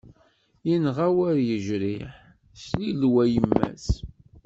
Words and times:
Yenɣa 0.67 1.07
wer 1.15 1.37
yejriḥ, 1.47 2.09
slilew 2.63 3.15
a 3.23 3.25
yemma-s. 3.33 3.87